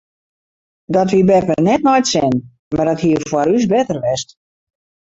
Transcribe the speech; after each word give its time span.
Dat 0.95 1.09
wie 1.13 1.21
beppe 1.29 1.55
net 1.67 1.81
nei 1.83 1.99
it 2.01 2.09
sin 2.13 2.33
mar 2.73 2.87
dat 2.87 3.01
hie 3.03 3.25
foar 3.29 3.49
ús 3.55 3.69
better 3.73 3.97
west. 4.05 4.29